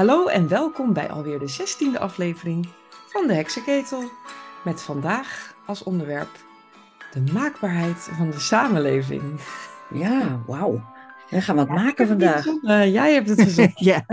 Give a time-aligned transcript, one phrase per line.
[0.00, 2.68] Hallo en welkom bij alweer de zestiende aflevering
[3.08, 4.10] van de Heksenketel.
[4.64, 6.28] Met vandaag als onderwerp
[7.12, 9.40] de maakbaarheid van de samenleving.
[9.94, 10.82] Ja, wauw.
[11.30, 12.46] We gaan wat maken vandaag.
[12.46, 13.78] Uh, jij hebt het gezegd.
[13.78, 14.04] ja.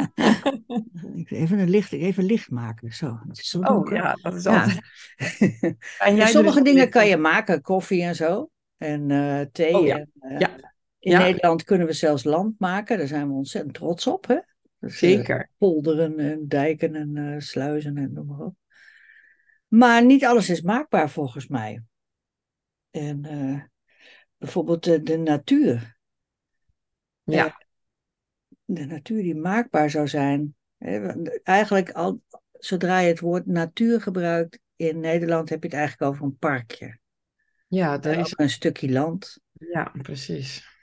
[1.25, 2.91] Even een licht, even licht maken.
[2.91, 3.19] Zo.
[3.27, 3.95] Het is zo oh donker.
[3.95, 4.79] ja, dat is altijd.
[5.99, 8.49] En jij sommige dingen kan je maken, koffie en zo.
[8.77, 9.77] En eh, thee.
[9.77, 9.95] Oh ja.
[9.95, 10.49] en, eh, Ja.
[10.99, 11.17] In.
[11.17, 12.97] Nederland kunnen we zelfs land maken.
[12.97, 14.27] Daar zijn we ontzettend trots op.
[14.27, 14.37] Hè?
[14.79, 15.49] Dus, eh, Zeker.
[15.57, 18.55] polderen en dijken en eh, sluizen en noem maar op.
[19.67, 21.83] Maar niet alles is maakbaar volgens mij.
[22.89, 23.63] En eh,
[24.37, 25.95] bijvoorbeeld de, de natuur.
[27.23, 27.65] Ja.
[28.65, 30.55] de natuur die maakbaar zou zijn.
[31.43, 36.25] Eigenlijk al, zodra je het woord natuur gebruikt in Nederland, heb je het eigenlijk over
[36.25, 36.99] een parkje.
[37.67, 38.33] Ja, dat is...
[38.35, 39.39] Een stukje land.
[39.53, 40.75] ja, precies.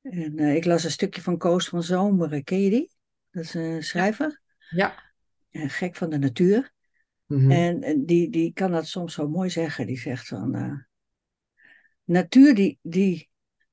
[0.00, 2.44] En ik las een stukje van Koos van Zomeren.
[2.44, 2.91] Ken je die?
[3.32, 4.40] Dat is een schrijver.
[4.70, 5.12] Ja.
[5.50, 6.72] En gek van de natuur.
[7.26, 7.50] Mhm.
[7.50, 9.86] En, en die, die kan dat soms zo mooi zeggen.
[9.86, 10.54] Die zegt van.
[10.54, 10.72] eh,
[12.04, 13.30] natuur die, die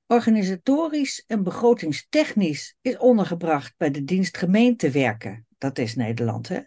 [0.08, 5.48] organisatorisch en begrotingstechnisch is ondergebracht bij de dienst gemeentewerken.
[5.58, 6.60] Dat is Nederland, hè?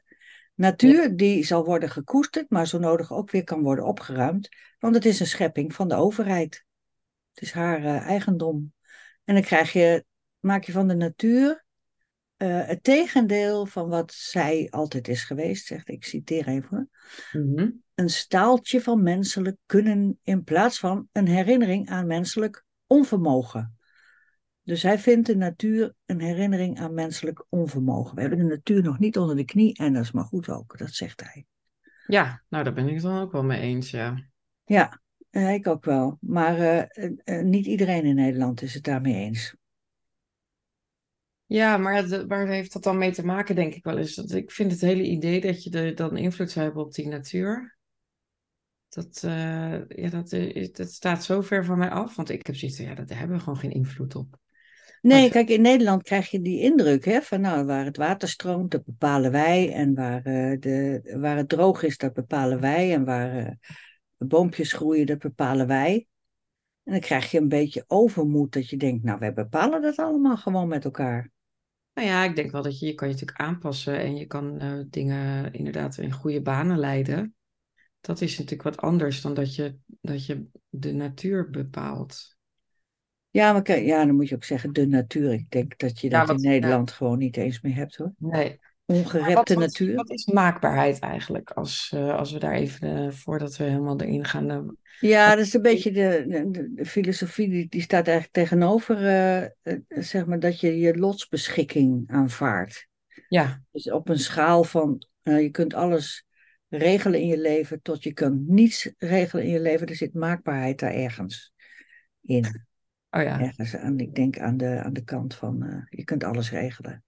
[0.55, 4.49] Natuur die zal worden gekoesterd, maar zo nodig ook weer kan worden opgeruimd.
[4.79, 6.65] Want het is een schepping van de overheid.
[7.35, 8.73] Het is haar eh, eigendom.
[9.25, 10.05] En dan krijg je,
[10.41, 11.65] maak je van de natuur
[12.43, 16.91] eh, het tegendeel van wat zij altijd is geweest, zegt ik citeer even
[17.33, 17.71] Mhm.
[17.95, 23.77] een staaltje van menselijk kunnen in plaats van een herinnering aan menselijk onvermogen.
[24.63, 28.15] Dus hij vindt de natuur een herinnering aan menselijk onvermogen.
[28.15, 30.79] We hebben de natuur nog niet onder de knie en dat is maar goed ook,
[30.79, 31.47] dat zegt hij.
[32.07, 34.25] Ja, nou daar ben ik het dan ook wel mee eens, ja.
[34.65, 36.19] Ja, ik ook wel.
[36.21, 39.55] Maar eh, eh, niet iedereen in Nederland is het daarmee eens.
[41.53, 44.15] Ja, maar waar heeft dat dan mee te maken, denk ik wel eens?
[44.15, 47.09] Dat ik vind het hele idee dat je er dan invloed zou hebben op die
[47.09, 47.79] natuur.
[48.89, 52.17] Dat, eh, ja, dat, is, dat staat zo ver van mij af.
[52.17, 54.39] Want ik heb zoiets van, ja, daar hebben we gewoon geen invloed op.
[55.01, 58.71] Nee, kijk, in Nederland krijg je die indruk, hè, van nou, waar het water stroomt,
[58.71, 59.73] dat bepalen wij.
[59.73, 62.93] En waar, eh, de, waar het droog is, dat bepalen wij.
[62.93, 63.53] En waar eh,
[64.19, 66.07] boompjes groeien, dat bepalen wij.
[66.85, 70.37] En dan krijg je een beetje overmoed dat je denkt, nou, wij bepalen dat allemaal
[70.37, 71.32] gewoon met elkaar.
[71.95, 74.59] Nou ja, ik denk wel dat je, je kan je natuurlijk aanpassen en je kan
[74.59, 77.35] eh, dingen inderdaad in goede banen leiden.
[78.01, 82.37] Dat is natuurlijk wat anders dan dat je, dat je de natuur bepaalt.
[83.31, 85.33] Ja, maar ja, dan moet je ook zeggen, de natuur.
[85.33, 88.13] Ik denk dat je Ja, dat wat- in Nederland gewoon niet eens meer hebt, hoor.
[88.19, 88.61] Nee.
[88.93, 89.95] Ongerepte wat, natuur.
[89.95, 91.51] wat is maakbaarheid eigenlijk?
[91.51, 94.77] Als, eh, als we daar even, eh, voordat we helemaal erin gaan.
[95.01, 99.77] Ja, dat is een beetje de, de, de filosofie, die, die staat eigenlijk tegenover, eh,
[99.89, 102.89] zeg maar, dat je je lotsbeschikking aanvaardt.
[103.29, 106.27] ja, Dus op een schaal van, je kunt alles
[106.69, 109.87] regelen in je leven, tot je kunt niets regelen in je leven.
[109.87, 111.53] Er zit maakbaarheid daar ergens
[112.23, 112.45] in.
[113.11, 113.41] oh ja.
[113.41, 117.05] Ergens aan, ik denk aan de, aan de kant van, je kunt alles regelen.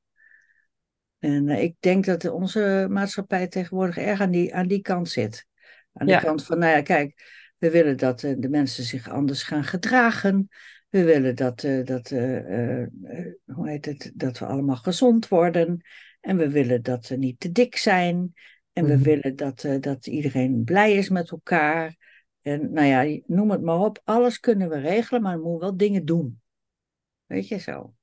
[1.25, 5.47] En eh, ik denk dat onze maatschappij tegenwoordig erg aan die, aan die kant zit.
[5.93, 6.19] Aan de Ja.
[6.19, 7.23] kant van, nou ja, kijk,
[7.59, 10.49] we willen dat eh, de mensen zich anders gaan gedragen.
[10.89, 12.09] We willen dat, eh, dat,
[13.45, 15.81] hoe heet het, dat we allemaal gezond worden.
[16.21, 18.33] En we willen dat we niet te dik zijn.
[18.73, 19.03] En we Mhm.
[19.03, 21.97] willen dat, dat iedereen blij is met elkaar.
[22.43, 24.01] En nou ja, noem het maar op.
[24.05, 26.41] Alles kunnen we regelen, maar we moeten wel dingen doen.
[27.27, 27.95] Weet je zo.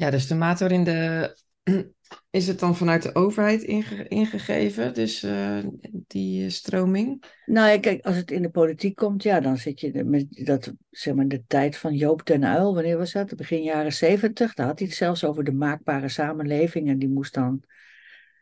[0.00, 1.36] Ja, dus de mate waarin de.
[2.30, 5.58] Is het dan vanuit de overheid inge- ingegeven, dus eh,
[5.90, 7.24] die eh, stroming?
[7.46, 10.72] Nou ja, kijk, als het in de politiek komt, ja, dan zit je met dat,
[10.90, 13.36] zeg maar, de tijd van Joop den Uyl, wanneer was dat?
[13.36, 17.34] Begin jaren zeventig, daar had hij het zelfs over de maakbare samenleving en die moest
[17.34, 17.62] dan,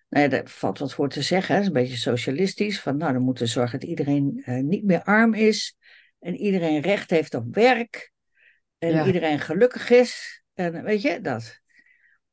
[0.09, 3.23] nou ja, daar valt wat voor te zeggen, is een beetje socialistisch, van nou, dan
[3.23, 5.77] moeten we zorgen dat iedereen eh, niet meer arm is
[6.19, 8.13] en iedereen recht heeft op werk
[8.79, 9.07] en Ja.
[9.07, 11.61] iedereen gelukkig is en weet je, dat.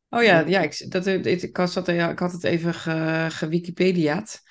[0.09, 4.41] Oh ja, ja ik, dat, ik, ik, had, ik had het even ge, gewikipediaat.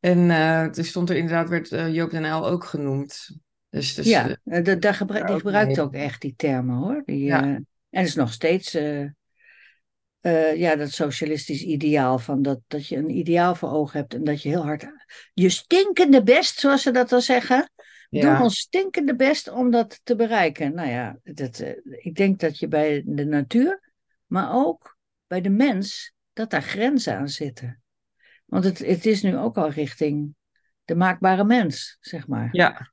[0.00, 3.30] En eh er stond er inderdaad, werd eh, Joop den Uyl ook genoemd.
[3.70, 7.02] Dus, dus ja, eh, eh, daar gebruik, die gebruikt ook echt die termen hoor.
[7.04, 7.42] Die, Ja.
[7.42, 9.02] eh, en het is nog steeds eh,
[10.20, 14.24] eh, ja, dat socialistisch ideaal van dat, dat je een ideaal voor ogen hebt en
[14.24, 14.86] dat je heel hard
[15.34, 17.70] je stinkende best, zoals ze dat dan zeggen,
[18.20, 18.42] doen ja.
[18.42, 20.74] ons stinkende best om dat te bereiken.
[20.74, 23.92] Nou ja, dat, eh, ik denk dat je bij de natuur,
[24.26, 24.96] maar ook
[25.26, 27.82] bij de mens, dat daar grenzen aan zitten.
[28.44, 30.34] Want het, het is nu ook al richting
[30.84, 32.48] de maakbare mens, zeg maar.
[32.52, 32.92] Ja.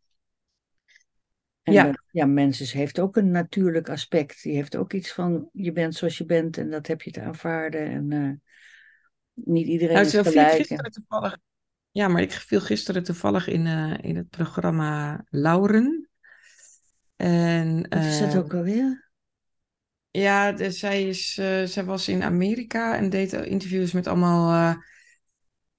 [1.62, 1.86] En Ja.
[1.86, 2.04] ja.
[2.12, 4.44] ja, mensen heeft ook een natuurlijk aspect.
[4.44, 7.22] Die heeft ook iets van, je bent zoals je bent en dat heb je te
[7.22, 7.86] aanvaarden.
[7.86, 8.32] En eh,
[9.34, 10.52] niet iedereen Nou, is gelijk.
[10.52, 11.38] gisteren toevallig.
[11.92, 16.10] Ja, maar ik viel gisteren toevallig in, eh, in het programma Lauren.
[17.16, 19.12] En Wat is dat eh, ook alweer?
[20.12, 24.76] ja, de- zij, is, eh, zij was in Amerika en deed interviews met allemaal eh,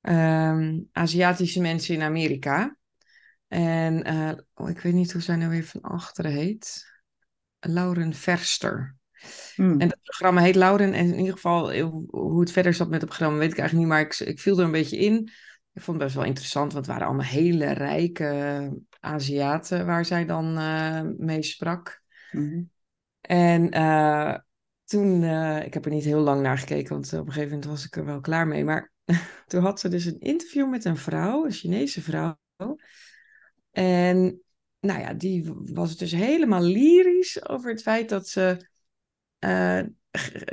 [0.01, 2.77] ehm, Aziatische mensen in Amerika.
[3.49, 4.07] En
[4.55, 6.91] oh, ik weet niet hoe zij nou weer van achteren heet.
[7.61, 8.97] Lauren Verster.
[9.55, 9.71] Hm.
[9.81, 10.93] En dat programma heet Lauren.
[10.93, 13.89] En in ieder geval, hoe hoe het verder zat met het programma, weet ik eigenlijk
[13.89, 13.99] niet.
[13.99, 15.31] Maar ik, ik viel er een beetje in.
[15.73, 18.71] Ik vond het best wel interessant, want het waren allemaal hele rijke
[19.01, 22.03] Aziaten waar zij dan eh, mee sprak.
[22.31, 22.63] Mhm.
[23.21, 24.37] En eh,
[24.85, 27.65] toen, eh, ik heb er niet heel lang naar gekeken, want op een gegeven moment
[27.65, 28.65] was ik er wel klaar mee.
[28.65, 28.93] Maar
[29.47, 32.37] toen had ze dus een interview met een vrouw, een Chinese vrouw.
[33.71, 34.43] En
[34.81, 38.71] nou ja, die was dus helemaal lyrisch over het feit dat ze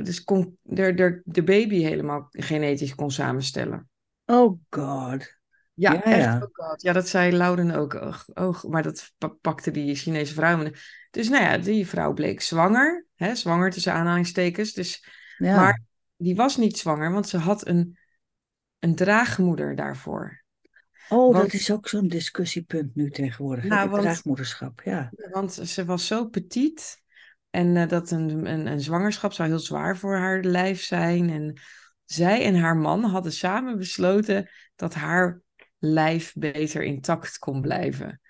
[0.03, 3.88] dus kon, de, de, de baby helemaal genetisch kon samenstellen.
[4.29, 5.37] Oh god.
[5.73, 6.23] Ja, Ja, echt.
[6.23, 6.35] ja.
[6.35, 6.81] Oh God.
[6.81, 7.93] Ja, dat zei Lauren ook.
[7.93, 10.71] Oh, oh, maar dat pa- pakte die Chinese vrouw.
[11.11, 13.05] Dus nou ja, die vrouw bleek zwanger.
[13.15, 14.73] Hè, zwanger tussen aanhalingstekens.
[14.73, 15.55] Dus, Ja.
[15.55, 15.81] Maar
[16.17, 17.97] die was niet zwanger, want ze had een,
[18.79, 20.43] een draagmoeder daarvoor.
[21.09, 23.63] oh, want- dat is ook zo'n discussiepunt nu tegenwoordig.
[23.63, 25.11] Nou, want- draagmoederschap, ja.
[25.31, 27.01] Want ze was zo petit.
[27.49, 31.29] En eh, dat een, een, een zwangerschap zou heel zwaar voor haar lijf zijn.
[31.29, 31.59] En
[32.11, 35.41] zij en haar man hadden samen besloten dat haar
[35.77, 38.21] lijf beter intact kon blijven.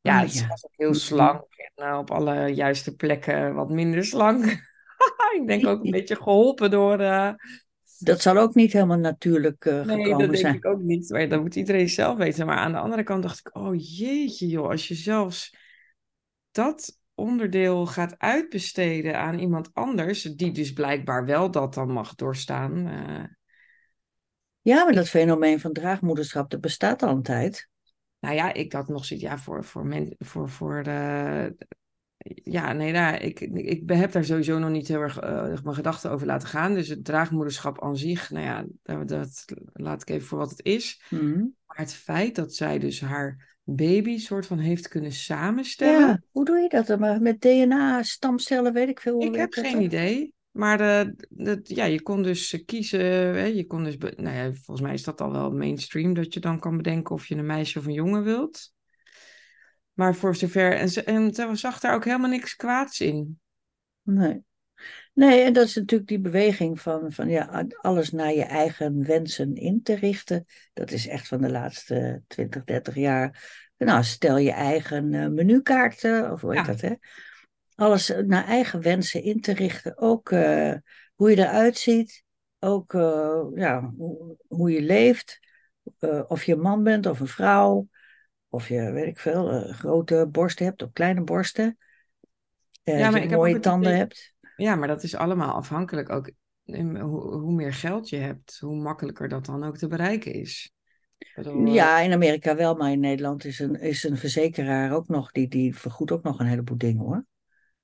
[0.00, 0.48] Ja, Oh, ze ja.
[0.48, 0.98] was ook heel Mhm.
[0.98, 1.44] slank.
[1.74, 4.44] En eh, op alle juiste plekken wat minder slank.
[5.40, 7.00] Ik denk ook een beetje geholpen door...
[7.00, 7.32] eh,
[7.98, 10.54] Dat zal ook niet helemaal natuurlijk Nee, gekomen dat denk zijn.
[10.54, 11.10] ik ook niet.
[11.10, 12.46] Maar dat moet iedereen zelf weten.
[12.46, 15.54] Maar aan de andere kant dacht ik, oh jeetje joh, als je zelfs
[16.50, 22.86] dat onderdeel gaat uitbesteden aan iemand anders, die dus blijkbaar wel dat dan mag doorstaan.
[22.86, 23.24] eh,
[24.60, 27.68] Ja, maar dat fenomeen van draagmoederschap, dat bestaat al een tijd.
[28.18, 31.68] nou ja, ik had nog zoiets, ja, voor, voor, men, voor, voor de...
[32.44, 36.10] Ja, nee, nou, ik, ik heb daar sowieso nog niet heel erg eh, mijn gedachten
[36.10, 36.74] over laten gaan.
[36.74, 40.64] Dus het draagmoederschap aan zich, nou ja, dat, dat laat ik even voor wat het
[40.64, 41.02] is.
[41.10, 41.38] Mhm.
[41.66, 46.06] Maar het feit dat zij dus haar baby soort van heeft kunnen samenstellen.
[46.06, 47.00] Ja, hoe doe je dat dan?
[47.00, 49.20] Maar Met DNA, stamcellen, weet ik veel.
[49.20, 49.82] ik heb geen dan?
[49.82, 50.34] idee.
[50.50, 53.00] Maar de, de, ja, je kon dus eh, kiezen.
[53.00, 56.14] Hè, je kon dus, nou ja, volgens mij is dat al wel mainstream.
[56.14, 58.72] Dat je dan kan bedenken of je een meisje of een jongen wilt.
[59.92, 60.76] Maar voor zover.
[60.76, 63.40] En ze, en ze zag daar ook helemaal niks kwaads in.
[64.02, 64.42] Nee.
[65.12, 69.54] Nee, en dat is natuurlijk die beweging van, van ja, alles naar je eigen wensen
[69.54, 70.44] in te richten.
[70.72, 73.48] Dat is echt van de laatste 20, 30 jaar.
[73.78, 76.72] Nou, stel je eigen eh, menukaart, eh, of hoe heet Ja.
[76.72, 76.92] dat, hè?
[77.74, 79.98] Alles eh, naar eigen wensen in te richten.
[79.98, 80.74] Ook eh,
[81.14, 82.22] hoe je eruit ziet.
[82.58, 82.92] Ook
[83.54, 85.38] ja, hoe, hoe je leeft.
[86.26, 87.88] Of je een man bent of een vrouw.
[88.48, 91.78] Of je, weet ik veel, grote borsten hebt of kleine borsten.
[92.82, 94.34] Ja, maar je mooie tanden idee- hebt.
[94.60, 96.30] Ja, maar dat is allemaal afhankelijk ook.
[96.64, 100.72] Hoe, hoe meer geld je hebt, hoe makkelijker dat dan ook te bereiken is.
[101.34, 105.08] Bedoel, eh, Ja, in Amerika wel, maar in Nederland is een, is een verzekeraar ook
[105.08, 107.24] nog, die, die vergoedt ook nog een heleboel dingen hoor.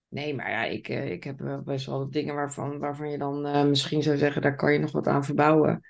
[0.08, 3.46] Nee, maar ja, ik, eh, ik heb wel best wel dingen waarvan, waarvan je dan
[3.46, 5.80] eh, misschien zou zeggen, daar kan je nog wat aan verbouwen.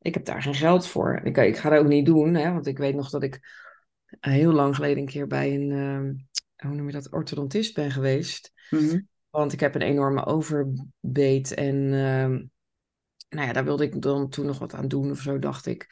[0.00, 1.20] Ik heb daar geen geld voor.
[1.24, 3.40] Ik, ik ga dat ook niet doen, hè, want ik weet nog dat ik
[4.20, 8.52] heel lang geleden een keer bij een, hoe noem je dat, orthodontist ben geweest.
[8.70, 8.98] Mhm.
[9.30, 12.32] Want ik heb een enorme overbeet en ehm,
[13.28, 15.86] nou ja, daar wilde ik dan toen nog wat aan doen of zo, dacht ik.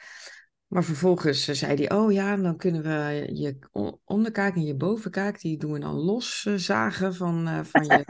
[0.67, 3.57] Maar vervolgens eh, zei hij, oh ja, dan kunnen we je
[4.03, 8.03] onderkaak en je bovenkaak, die doen we dan los eh, zagen van, eh, van je,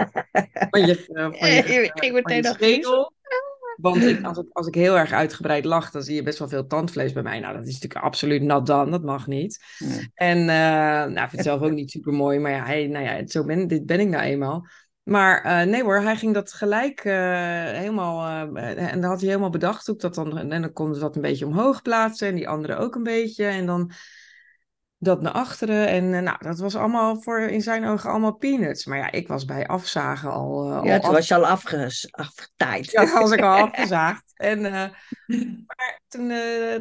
[0.69, 1.05] van je,
[1.39, 3.15] van je, van je schedel.
[3.75, 6.50] Want ik, als, ik, als ik heel erg uitgebreid lach, dan zie je best wel
[6.50, 7.39] veel tandvlees bij mij.
[7.39, 9.60] Nou, dat is natuurlijk absoluut nat dan, dat mag niet.
[10.13, 13.05] En uh, nou, ik vind het zelf ook niet super mooi, maar ja, hij, nou
[13.05, 14.67] ja, zo ben, dit ben ik nou eenmaal.
[15.07, 17.13] Maar uh, nee hoor, hij ging dat gelijk uh,
[17.63, 20.95] helemaal, uh, en dan had hij helemaal bedacht hoe ik dat dan, en dan konden
[20.95, 23.91] ze dat een beetje omhoog plaatsen en die andere ook een beetje en dan
[24.97, 28.85] dat naar achteren en nou, dat was allemaal voor in zijn ogen allemaal peanuts.
[28.85, 30.83] Maar ja, ik was bij afzagen al...
[30.85, 32.91] ja, al toen was je al afges, afgetaaid.
[32.91, 34.33] Ja, was ik al afgezaagd.
[34.35, 34.61] En,
[35.65, 36.31] maar toen,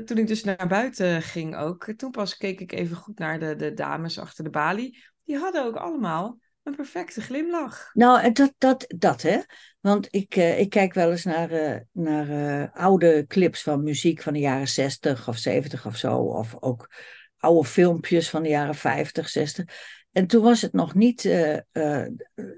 [0.04, 3.56] toen ik dus naar buiten ging ook, toen pas keek ik even goed naar de,
[3.56, 5.04] de dames achter de balie.
[5.25, 7.91] Die hadden ook allemaal een perfecte glimlach.
[7.93, 9.39] Nou, dat, dat, dat hè.
[9.81, 14.23] Want ik, uh, ik kijk wel eens naar, uh, naar uh, oude clips van muziek
[14.23, 16.17] van de jaren 60 of 70 of zo.
[16.17, 16.89] Of ook
[17.37, 19.65] oude filmpjes van de jaren 50, 60.
[20.13, 22.07] en toen was het nog niet, eh, eh,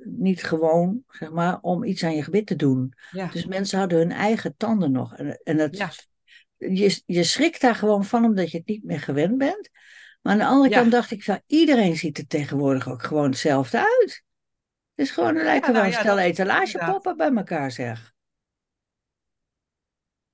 [0.05, 2.93] niet gewoon, zeg maar, om iets aan je gebit te doen.
[3.11, 3.29] Ja.
[3.33, 5.17] Dus mensen hadden hun eigen tanden nog.
[5.17, 5.91] En, en dat, Ja.
[6.57, 9.71] je, je schrikt daar gewoon van omdat je het niet meer gewend bent.
[10.29, 10.81] Maar aan de andere Ja.
[10.81, 14.23] kant dacht ik, van, iedereen ziet er tegenwoordig ook gewoon hetzelfde uit.
[14.95, 18.15] Het is gewoon, er lijken nou wel een ja, stel etalagepoppen bij elkaar, zeg.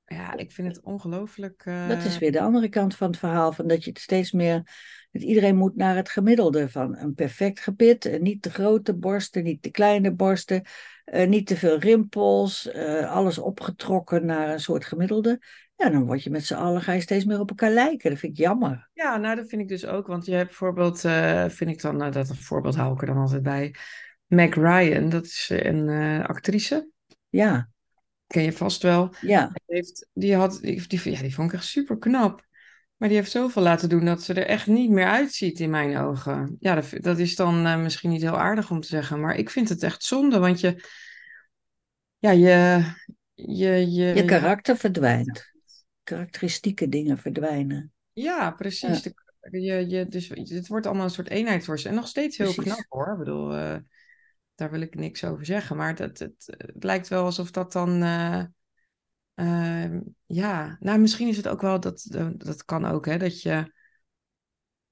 [0.04, 1.62] Ja, ik vind het ongelooflijk.
[1.64, 4.32] eh, Dat is weer de andere kant van het verhaal, van dat je het steeds
[4.32, 4.62] meer,
[5.11, 9.42] dat iedereen moet naar het gemiddelde van een perfect gebit, en niet te grote borsten,
[9.42, 10.62] niet te kleine borsten,
[11.04, 15.40] eh, niet te veel rimpels, eh, alles opgetrokken naar een soort gemiddelde.
[15.76, 18.11] Ja, dan word je met z'n allen, ga je steeds meer op elkaar lijken.
[18.11, 18.90] Dat vind ik jammer.
[18.92, 20.06] Ja, nou, dat vind ik dus ook.
[20.06, 23.06] Want je hebt bijvoorbeeld, eh, vind ik dan, eh, dat een voorbeeld hou ik er
[23.06, 23.75] dan altijd bij.
[24.26, 26.88] Meg Ryan, dat is een eh, actrice.
[27.28, 27.68] Ja,
[28.34, 29.14] Ken je vast wel.
[29.20, 32.46] ja, Die, heeft, die, had, die, die, ja, die vond ik echt super knap.
[32.96, 35.96] Maar die heeft zoveel laten doen dat ze er echt niet meer uitziet in mijn
[35.98, 36.56] ogen.
[36.60, 39.20] Ja, dat, dat is dan eh, misschien niet heel aardig om te zeggen.
[39.20, 40.38] Maar ik vind het echt zonde.
[40.38, 40.84] Want je,
[42.18, 42.82] ja, je,
[43.34, 45.52] je, je, je karakter verdwijnt.
[46.02, 47.92] Karakteristieke dingen verdwijnen.
[48.12, 49.02] Ja, precies.
[49.02, 49.14] De-
[49.50, 51.88] je, je, dus het wordt allemaal een soort eenheid voor ze.
[51.88, 52.72] En nog steeds heel Precies.
[52.72, 53.12] knap hoor.
[53.12, 53.76] Ik bedoel, eh,
[54.54, 55.76] daar wil ik niks over zeggen.
[55.76, 58.02] Maar dat, het, het lijkt wel alsof dat dan.
[58.02, 58.44] eh,
[59.34, 61.80] ehm, ja, nou misschien is het ook wel.
[61.80, 62.06] Dat,
[62.37, 63.16] dat kan ook, hè.
[63.16, 63.73] Dat je.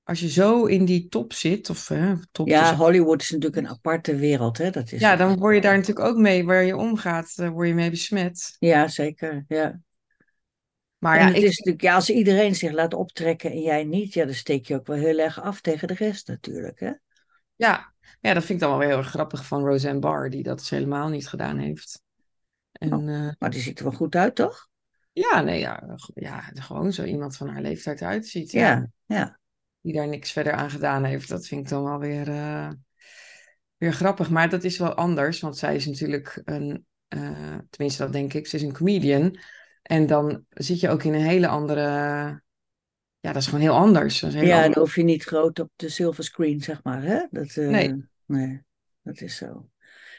[0.05, 3.73] Als je zo in die top zit, of eh, top Ja, Hollywood is natuurlijk een
[3.73, 4.71] aparte wereld, hè.
[4.71, 7.69] Dat is ja, dan word je daar natuurlijk ook mee, waar je omgaat, eh, word
[7.69, 8.57] je mee besmet.
[8.59, 9.81] Ja, zeker, ja.
[10.99, 13.85] Maar en ja, het ik, is natuurlijk, ja, als iedereen zich laat optrekken en jij
[13.85, 16.93] niet, ja, dan steek je ook wel heel erg af tegen de rest natuurlijk, hè?
[17.57, 20.59] ja, ja, dat vind ik dan wel heel erg grappig van Roseanne Barr, die dat
[20.59, 22.03] dus helemaal niet gedaan heeft.
[22.73, 23.15] En, Oh.
[23.27, 24.69] eh, Maar die ziet er wel goed uit, toch?
[25.13, 28.53] Ja, nee, ja, ja, gewoon zo iemand van haar leeftijd uitziet.
[28.53, 28.61] Ja.
[28.69, 29.39] Ja, ja.
[29.81, 31.29] Die daar niks verder aan gedaan heeft.
[31.29, 32.71] Dat vind ik dan wel weer, eh,
[33.77, 34.31] weer grappig.
[34.31, 38.47] Maar dat is wel anders, want zij is natuurlijk een, eh, tenminste dat denk ik,
[38.47, 39.39] ze is een comedian.
[39.83, 42.43] En dan zit je ook in een hele andere,
[43.23, 44.23] ja, dat is gewoon heel anders.
[44.23, 47.21] Een hele Ja, dan hoef je niet groot op de silverscreen, zeg maar, hè?
[47.31, 48.05] Dat, eh, Nee.
[48.27, 48.63] nee,
[49.03, 49.69] dat is zo.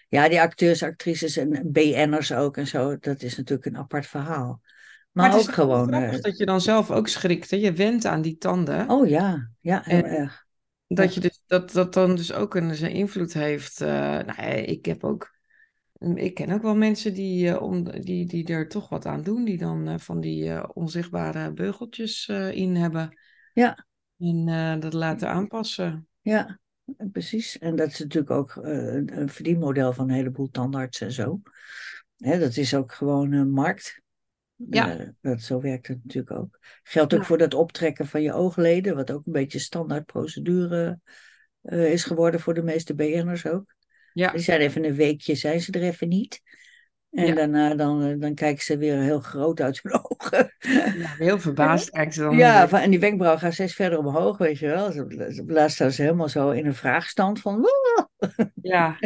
[0.10, 4.62] Ja, die acteurs, actrices en BN'ers ook en zo, dat is natuurlijk een apart verhaal.
[5.12, 7.50] Maar, ook gewoon, eh, dat je dan zelf ook schrikt.
[7.50, 7.57] Hè?
[7.57, 8.89] Je went aan die tanden.
[8.89, 10.45] oh ja, ja, heel En- erg.
[10.88, 13.81] Dat, je dus, dat dat dan dus ook een, zijn invloed heeft.
[13.81, 15.32] eh, nou, ja, ik heb ook.
[16.03, 19.45] Ik ken ook wel mensen die, eh, om, die, die er toch wat aan doen.
[19.45, 23.19] Die dan eh, van die eh, onzichtbare beugeltjes in hebben.
[23.53, 23.86] Ja.
[24.17, 26.07] En dat laten aanpassen.
[26.22, 26.60] Ja,
[27.12, 27.57] precies.
[27.57, 31.41] En dat is natuurlijk ook een, verdienmodel van een heleboel tandartsen en zo.
[32.17, 34.01] Hè, dat is ook gewoon een markt.
[34.55, 35.13] Ja.
[35.22, 36.60] Dat, zo werkt het natuurlijk ook.
[36.83, 37.25] Geldt ook Ja.
[37.25, 41.00] voor dat optrekken van je oogleden, wat ook een beetje standaard procedure
[41.62, 43.75] is geworden voor de meeste BN'ers ook.
[44.13, 46.41] Ja, Die zijn even een weekje, zijn ze er even niet.
[47.12, 47.34] En Ja.
[47.34, 50.53] daarna dan, eh, dan kijken ze weer heel groot uit hun ogen.
[51.00, 52.38] ja, heel verbaasd kijken ze dan.
[52.38, 54.93] Ja, van, en die wenkbrauw gaat steeds verder omhoog, weet je wel.
[55.48, 57.65] Laatst staan ze helemaal zo in een vraagstand van...
[58.62, 58.98] Ja.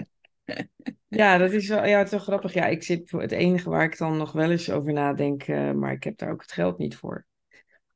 [1.07, 2.53] Ja, dat is wel ja, toch grappig.
[2.53, 5.91] Ja, ik zit, het enige waar ik dan nog wel eens over nadenk, eh, maar
[5.91, 7.25] ik heb daar ook het geld niet voor,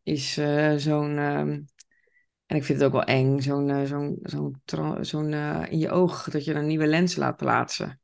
[0.03, 1.59] is eh, zo'n, ehm,
[2.51, 3.83] en ik vind het ook wel eng, zo'n, eh,
[4.23, 4.57] zo'n,
[5.01, 7.99] zo'n, eh, in je oog, dat je een nieuwe lens laat plaatsen.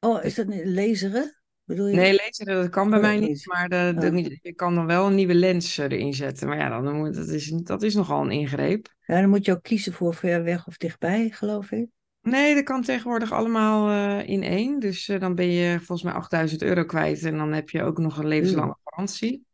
[0.00, 1.42] Oh, is dat niet laseren?
[1.64, 1.96] Bedoel je?
[1.96, 4.36] Nee, lezen, dat kan bij Oh, mij niet, maar de, de- Oh.
[4.42, 6.48] je kan dan wel een nieuwe lens eh, erin zetten.
[6.48, 8.94] Maar ja, dan moet, dat, is, dat is nogal een ingreep.
[9.06, 11.86] Ja, dan moet je ook kiezen voor ver weg of dichtbij, geloof ik.
[12.20, 14.78] Nee, dat kan tegenwoordig allemaal in één.
[14.80, 18.18] Dus dan ben je volgens mij 8000 euro kwijt en dan heb je ook nog
[18.18, 19.46] een levenslange garantie.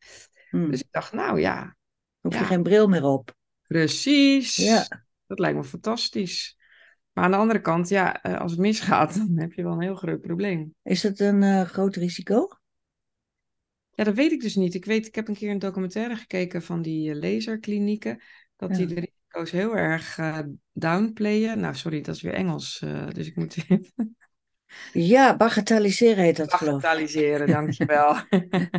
[0.50, 0.70] Hm.
[0.70, 1.76] Dus ik dacht, nou ja,
[2.20, 2.44] Hoef je ja.
[2.46, 3.36] geen bril meer op.
[3.68, 4.56] precies.
[4.56, 5.06] Ja.
[5.26, 6.56] Dat lijkt me fantastisch.
[7.12, 9.82] Maar aan de andere kant, ja, eh, als het misgaat, dan heb je wel een
[9.82, 10.74] heel groot probleem.
[10.82, 12.48] Is dat een eh, groot risico?
[13.90, 14.74] Ja, dat weet ik dus niet.
[14.74, 18.22] Ik weet, ik heb een keer een documentaire gekeken van die eh, laserklinieken.
[18.56, 20.18] Dat die de risico's heel erg
[20.72, 21.60] downplayen.
[21.60, 22.84] Nou, sorry, dat is weer Engels.
[23.12, 23.56] dus ik moet
[24.92, 26.80] Ja, bagatelliseren heet dat, geloof ik.
[26.80, 28.16] bagatelliseren, dankjewel.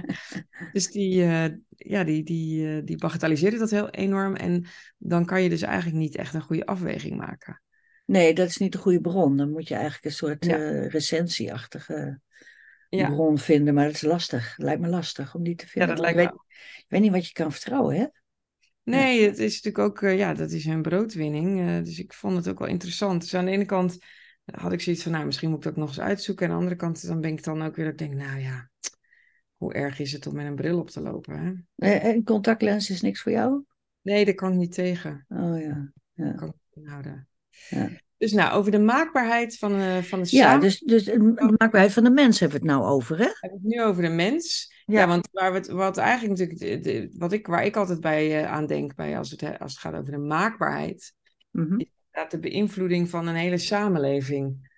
[0.73, 1.25] dus die,
[1.87, 4.35] ja, die, die, eh, die bagatelliseren dat heel enorm.
[4.35, 4.65] En
[4.97, 7.61] dan kan je dus eigenlijk niet echt een goede afweging maken.
[8.05, 9.37] Nee, dat is niet de goede bron.
[9.37, 10.57] Dan moet je eigenlijk een soort Ja.
[10.57, 12.19] eh, recensieachtige
[12.89, 13.09] Ja.
[13.09, 13.73] bron vinden.
[13.73, 14.53] Maar dat is lastig.
[14.57, 15.95] Lijkt me lastig om die te vinden.
[15.95, 18.05] dat Want lijkt ik, weet, ik weet niet wat je kan vertrouwen, hè?
[18.83, 21.59] Nee, het is natuurlijk ook, eh, ja, dat is hun broodwinning.
[21.59, 23.21] eh, dus ik vond het ook wel interessant.
[23.21, 23.97] Dus aan de ene kant
[24.45, 26.45] had ik zoiets van, nou, misschien moet ik dat nog eens uitzoeken.
[26.45, 28.39] En aan de andere kant, dan ben ik dan ook weer, dat ik denk, nou
[28.39, 28.69] ja,
[29.59, 31.91] hoe erg is het om met een bril op te lopen, hè?
[31.91, 33.63] En contactlens is niks voor jou?
[34.01, 35.25] Nee, daar kan ik niet tegen.
[35.29, 35.91] Oh ja.
[36.15, 37.27] Dat kan ik houden.
[37.69, 37.89] Ja.
[38.17, 42.03] Dus nou, over de maakbaarheid van, uh, van de Ja, dus, dus de maakbaarheid van
[42.03, 43.23] de mens hebben we het nou over, hè?
[43.25, 44.73] We hebben het nu over de mens.
[44.85, 45.07] Ja, Ja.
[45.07, 48.39] want waar we het, wat eigenlijk natuurlijk, de, de- wat ik, waar ik altijd bij
[48.43, 51.13] eh, aan denk bij als, het, als het gaat over de maakbaarheid,
[51.51, 51.71] Mhm.
[51.71, 54.68] inderdaad de beïnvloeding van een hele samenleving.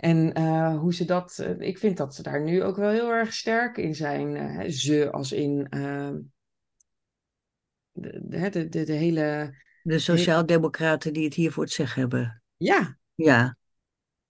[0.00, 3.10] En eh, hoe ze dat, eh, ik vind dat ze daar nu ook wel heel
[3.10, 4.36] erg sterk in zijn.
[4.36, 6.10] eh, ze als in eh,
[7.92, 12.42] de, de, de, de, hele, De sociaaldemocraten die het hier voor het zeggen hebben.
[12.56, 13.56] ja, Ja.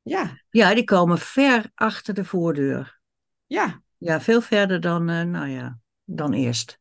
[0.03, 3.01] ja, ja, die komen ver achter de voordeur.
[3.47, 6.79] ja, Ja, veel verder dan, nou ja, dan eerst.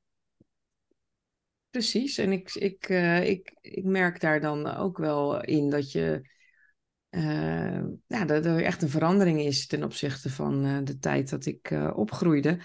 [1.69, 2.17] precies.
[2.17, 2.89] En ik, ik,
[3.23, 6.29] ik, ik merk daar dan ook wel in dat je,
[7.09, 11.45] eh, ja, dat er echt een verandering is ten opzichte van eh, de tijd dat
[11.45, 12.59] ik eh, opgroeide.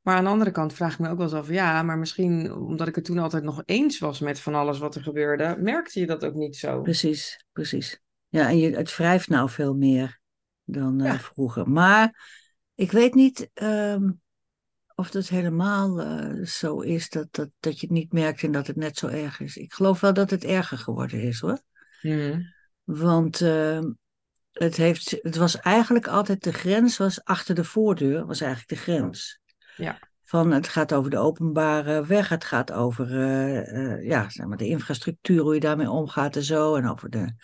[0.00, 2.52] Maar aan de andere kant vraag ik me ook wel eens af, ja, maar misschien
[2.52, 6.00] omdat ik het toen altijd nog eens was met van alles wat er gebeurde, merkte
[6.00, 6.80] je dat ook niet zo.
[6.80, 8.00] Precies, precies.
[8.28, 10.20] Ja, en je, het wrijft nou veel meer
[10.64, 11.18] dan Ja.
[11.18, 11.70] vroeger.
[11.70, 12.30] Maar
[12.74, 14.10] ik weet niet ehm,
[14.94, 16.04] of dat helemaal
[16.46, 19.40] zo is dat, dat, dat je het niet merkt en dat het net zo erg
[19.40, 19.56] is.
[19.56, 21.60] Ik geloof wel dat het erger geworden is hoor.
[22.02, 22.40] Mhm.
[22.84, 23.90] Want ehm,
[24.52, 28.92] het, heeft, het was eigenlijk altijd de grens, was achter de voordeur, was eigenlijk de
[28.92, 29.40] grens.
[29.76, 29.98] Ja.
[30.24, 34.56] Van het gaat over de openbare weg, het gaat over eh, eh, ja, zeg maar
[34.56, 36.74] de infrastructuur, hoe je daarmee omgaat en zo.
[36.74, 37.34] En over de,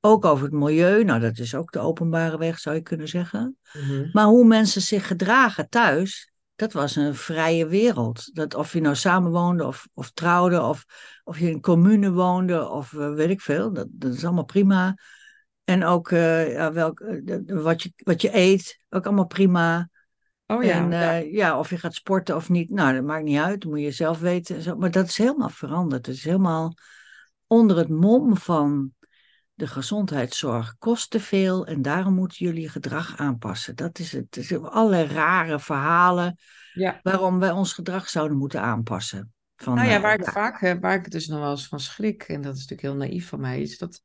[0.00, 3.56] ook over het milieu, nou dat is ook de openbare weg zou je kunnen zeggen.
[3.72, 4.08] Mhm.
[4.12, 8.34] Maar hoe mensen zich gedragen thuis, dat was een vrije wereld.
[8.34, 10.84] Dat of je nou samenwoonde of, of trouwde, of,
[11.24, 14.44] of je in een commune woonde, of eh, weet ik veel, dat, dat is allemaal
[14.44, 14.96] prima.
[15.64, 19.90] En ook eh, ja, welk, eh, wat, je, wat je eet, ook allemaal prima.
[20.46, 21.12] Oh ja, en ja.
[21.12, 23.90] ja, of je gaat sporten of niet, nou, dat maakt niet uit, dat moet je
[23.90, 24.78] zelf weten.
[24.78, 26.06] Maar dat is helemaal veranderd.
[26.06, 26.74] Het is helemaal
[27.46, 28.92] onder het mom van
[29.58, 33.76] de gezondheidszorg kost te veel en daarom moeten jullie je gedrag aanpassen.
[33.76, 34.34] Dat is het.
[34.34, 36.38] Het is alle rare verhalen
[36.72, 37.00] ja.
[37.02, 39.32] waarom wij ons gedrag zouden moeten aanpassen.
[39.56, 41.80] Van, Nou ja, eh, waar ik vaak, eh, waar ik dus nog wel eens van
[41.80, 44.02] schrik, en dat is natuurlijk heel naïef van mij, is dat,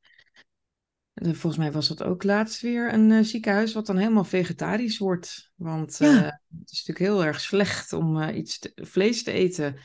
[1.14, 5.52] eh, volgens mij was dat ook laatst weer een ziekenhuis wat dan helemaal vegetarisch wordt.
[5.54, 6.08] Want Ja.
[6.60, 9.76] het is natuurlijk heel erg slecht om iets te- vlees te eten.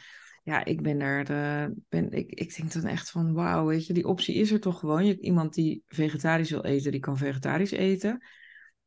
[0.43, 3.93] Ja, ik ben er, eh, ben, ik, ik denk dan echt van, wauw, weet je,
[3.93, 5.05] die optie is er toch gewoon.
[5.05, 8.23] Je, iemand die vegetarisch wil eten, die kan vegetarisch eten.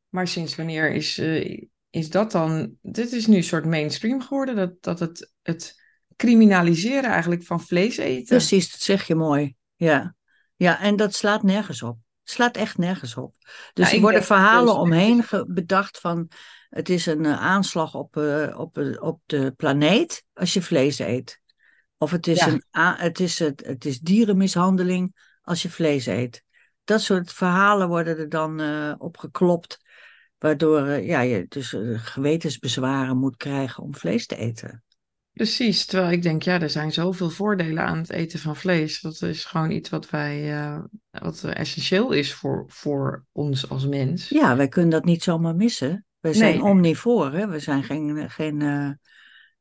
[0.09, 4.55] Maar sinds wanneer is, eh, is dat dan, dit is nu een soort mainstream geworden,
[4.55, 5.81] dat, dat het, het
[6.15, 8.37] criminaliseren eigenlijk van vlees eten.
[8.37, 9.55] Precies, dat zeg je mooi.
[9.75, 10.15] Ja.
[10.55, 11.97] ja, en dat slaat nergens op.
[12.23, 13.35] Het slaat echt nergens op.
[13.73, 16.29] Dus er worden verhalen omheen bedacht van
[16.69, 18.17] het is een eh, aanslag op,
[18.55, 21.41] op, op de planeet als je vlees eet.
[21.97, 22.47] Of het is, Ja.
[22.47, 22.63] een,
[22.97, 26.43] het, is het, het is dierenmishandeling als je vlees eet.
[26.83, 29.79] Dat soort verhalen worden er dan eh opgeklopt,
[30.37, 34.83] waardoor eh, ja, je dus eh, gewetensbezwaren moet krijgen om vlees te eten.
[35.33, 39.01] Precies, terwijl ik denk, ja, er zijn zoveel voordelen aan het eten van vlees.
[39.01, 40.55] Dat is gewoon iets wat wij,
[41.11, 44.29] wat essentieel is voor, voor ons als mens.
[44.29, 46.05] Ja, wij kunnen dat niet zomaar missen.
[46.19, 46.63] We zijn Nee.
[46.63, 47.49] omnivoren.
[47.49, 48.61] We zijn geen, geen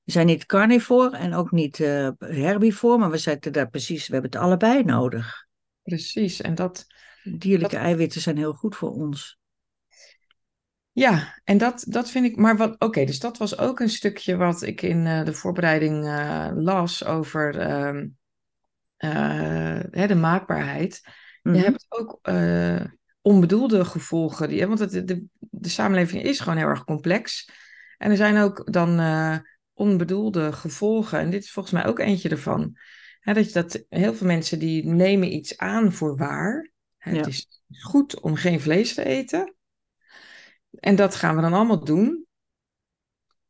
[0.05, 4.13] we zijn niet carnivore en ook niet eh herbivore, maar we zitten daar precies, we
[4.13, 5.47] hebben het allebei nodig.
[5.83, 6.87] Precies, en dat,
[7.23, 9.39] Dierlijke Dat- eiwitten zijn heel goed voor ons.
[10.93, 14.37] ja, en dat, dat vind ik, maar wat, oké, dus dat was ook een stukje
[14.37, 18.09] wat ik in eh, de voorbereiding eh, las over ehm,
[18.97, 21.01] eh, hè, de maakbaarheid.
[21.43, 21.55] Mhm.
[21.57, 22.21] Je hebt ook
[23.21, 24.49] onbedoelde gevolgen.
[24.49, 27.51] Die, want het, de, de samenleving is gewoon heel erg complex.
[27.99, 29.01] En er zijn ook dan
[29.83, 31.19] onbedoelde gevolgen.
[31.19, 32.77] En dit is volgens mij ook eentje ervan.
[33.21, 36.71] Dat, je dat heel veel mensen die nemen iets aan voor waar.
[36.99, 37.11] Ja.
[37.11, 39.55] Het is goed om geen vlees te eten.
[40.71, 42.27] En dat gaan we dan allemaal doen.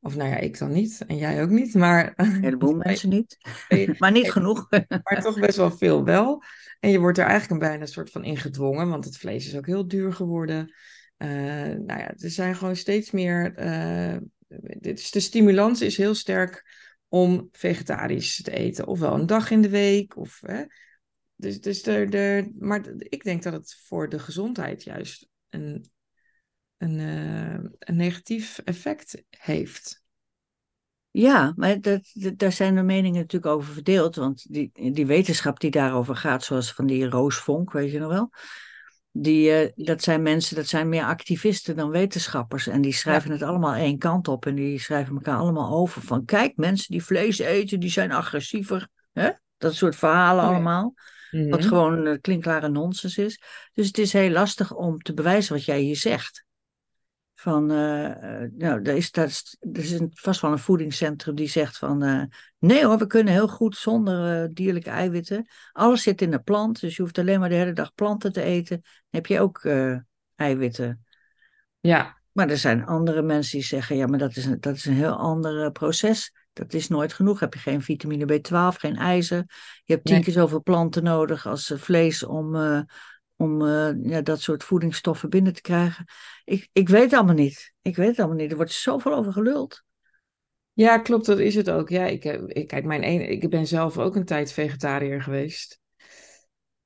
[0.01, 1.05] Of nou ja, ik dan niet.
[1.07, 1.75] En jij ook niet.
[1.75, 3.37] Maar, Een heleboel mensen niet,
[3.99, 4.67] maar niet genoeg.
[5.03, 6.43] maar toch best wel veel wel.
[6.81, 9.57] En je wordt er eigenlijk een bijna een soort van ingedwongen, want het vlees is
[9.57, 10.75] ook heel duur geworden.
[11.17, 13.55] Eh, nou ja, er zijn gewoon steeds meer.
[13.55, 14.17] eh,
[14.81, 16.65] is, de stimulans is heel sterk
[17.09, 20.17] om vegetarisch te eten, ofwel een dag in de week.
[20.17, 20.65] Of, hè.
[21.37, 25.91] Dus, dus de, de, maar ik denk dat het voor de gezondheid juist een,
[26.77, 30.03] een, eh, een negatief effect heeft.
[31.11, 34.17] Ja, maar dat, dat- daar zijn de meningen natuurlijk over verdeeld.
[34.17, 38.13] Want die, die wetenschap die daarover gaat, zoals van die Roos Vonk, weet je nog
[38.13, 38.31] wel.
[39.15, 42.67] Die, eh, dat zijn mensen, dat zijn meer activisten dan wetenschappers.
[42.67, 44.47] En die schrijven het allemaal één kant op.
[44.47, 46.03] En die schrijven elkaar allemaal over.
[46.03, 48.89] Van kijk, mensen die vlees eten, die zijn agressiever.
[49.13, 49.31] Hè?
[49.59, 50.95] Dat soort verhalen allemaal.
[51.31, 51.69] Wat Mhm.
[51.69, 53.43] gewoon uh, klinkklare nonsens is.
[53.73, 56.45] Dus het is heel lastig om te bewijzen wat jij hier zegt.
[57.43, 58.11] Van, uh,
[58.57, 62.23] nou, er is, is, er is een, vast wel een voedingscentrum die zegt van, uh,
[62.59, 65.49] nee hoor, we kunnen heel goed zonder dierlijke eiwitten.
[65.73, 68.43] Alles zit in de plant, dus je hoeft alleen maar de hele dag planten te
[68.43, 68.81] eten.
[68.83, 69.65] Dan heb je ook
[70.37, 71.05] eiwitten.
[71.81, 72.21] Ja.
[72.33, 74.95] Maar er zijn andere mensen die zeggen, ja, maar dat is een, dat is een
[74.95, 76.33] heel ander proces.
[76.53, 77.41] Dat is nooit genoeg.
[77.41, 79.45] Heb je geen vitamine B12, geen ijzer.
[79.85, 80.25] Je hebt tien nee.
[80.25, 82.81] keer zoveel planten nodig als vlees om, uh,
[83.43, 86.05] om uh, ja, dat soort voedingsstoffen binnen te krijgen.
[86.45, 87.75] Ik, ik weet het allemaal niet.
[87.83, 88.51] Ik weet het allemaal niet.
[88.51, 89.85] Er wordt zoveel over geluld.
[90.73, 91.89] Ja, klopt, dat is het ook.
[91.89, 95.81] Ja, ik, ik, kijk, mijn een, ik ben zelf ook een tijd vegetariër geweest.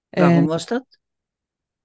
[0.09, 0.99] Waarom en, was dat?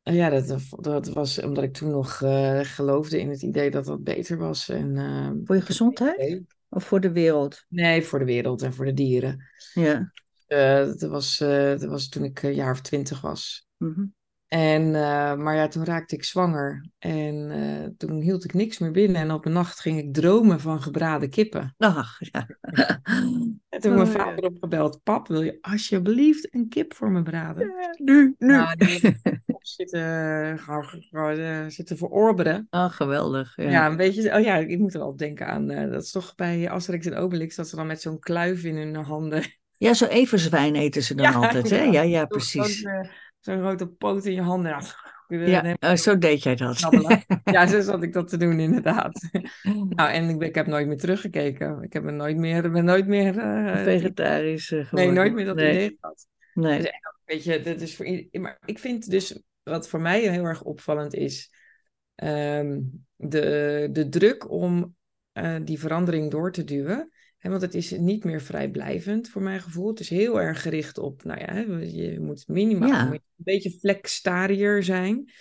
[0.02, 4.04] Ja, dat, dat was omdat ik toen nog uh, geloofde in het idee dat dat
[4.04, 4.70] beter was.
[4.70, 6.42] En, uh, voor je gezondheid?
[6.70, 7.66] Of voor de wereld?
[7.68, 9.50] Nee, voor de wereld en voor de dieren.
[9.74, 10.12] Ja.
[10.48, 13.68] Dat, was, dat was toen ik een jaar of twintig was.
[13.78, 14.14] Mm -hmm.
[14.52, 16.86] En, uh, maar ja, toen raakte ik zwanger.
[17.00, 19.22] En uh, toen hield ik niks meer binnen.
[19.22, 21.76] En op een nacht ging ik dromen van gebraden kippen.
[21.78, 22.48] Ach, ja.
[23.70, 25.04] en toen mijn vader opgebeld.
[25.04, 27.68] Pap, wil je alsjeblieft een kip voor me braden?
[27.68, 28.48] Ja, nu, nu.
[28.48, 29.00] Nou, die
[29.62, 30.60] zitten,
[31.68, 32.68] zitten verorberen.
[32.70, 33.54] Oh, geweldig.
[33.56, 33.70] Ja.
[33.70, 34.36] ja, een beetje.
[34.36, 35.72] Oh ja, ik moet er al denken aan.
[35.72, 37.56] Uh, dat is toch bij Asterix en Obelix.
[37.56, 39.44] Dat ze dan met zo'n kluif in hun handen...
[39.78, 41.84] Ja, zo even zwijn eten ze dan altijd, hè?
[41.84, 42.86] Ja, ja, precies.
[43.42, 44.84] Zo'n zo grote poot in je handen.
[45.28, 46.80] Ja, uh, zo deed jij dat.
[47.44, 49.30] ja, zo zat ik dat te doen, inderdaad.
[49.90, 51.82] nou, en ik, ik heb nooit meer teruggekeken.
[51.82, 53.36] Ik heb nooit meer, ben nooit meer...
[53.36, 55.14] Uh, Vegetarisch uh, geworden.
[55.14, 55.74] Nee, nooit meer dat nee.
[55.74, 56.28] idee gehad.
[56.54, 56.82] Nee.
[56.82, 56.92] Dus,
[57.26, 58.42] weet je, dat is voor iedereen...
[58.42, 61.52] Maar ik vind dus, wat voor mij heel erg opvallend is...
[62.16, 64.96] Um, de, de druk om
[65.34, 67.12] uh, die verandering door te duwen...
[67.42, 69.88] Want het is niet meer vrijblijvend voor mijn gevoel.
[69.88, 73.12] Het is heel erg gericht op, nou ja, je moet minimaal Ja.
[73.12, 75.32] een beetje flexstariër zijn.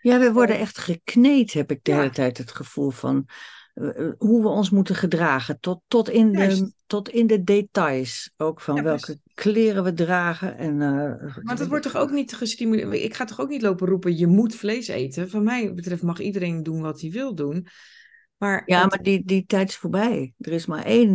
[0.00, 1.96] Ja, we worden echt gekneed, heb ik de Ja.
[1.98, 3.28] hele tijd het gevoel van
[3.74, 5.60] eh, hoe we ons moeten gedragen.
[5.60, 10.58] Tot, tot, in, de, tot in de details ook van Ja, welke kleren we dragen.
[10.58, 12.92] En, eh, Want het wordt toch ook niet gestimuleerd.
[12.92, 15.30] Ik ga toch ook niet lopen roepen, je moet vlees eten.
[15.30, 17.66] Van mij betreft mag iedereen doen wat hij wil doen.
[18.36, 20.34] Maar, Ja, het- maar die, die tijd is voorbij.
[20.38, 21.12] Er is maar één,